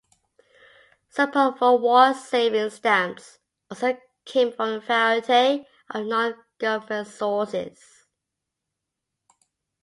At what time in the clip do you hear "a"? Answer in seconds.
4.69-4.79